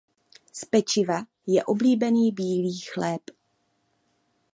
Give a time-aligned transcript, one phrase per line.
[0.53, 3.21] Z pečiva je oblíbený bílý chléb.